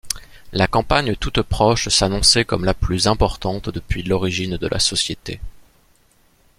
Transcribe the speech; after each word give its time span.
La 0.51 0.65
campagne 0.65 1.15
toute 1.15 1.43
proche 1.43 1.89
s'annonçait 1.89 2.43
comme 2.43 2.65
la 2.65 2.73
plus 2.73 3.05
importante 3.05 3.69
depuis 3.69 4.01
l'origine 4.01 4.57
de 4.57 4.67
la 4.67 4.79
société. 4.79 5.39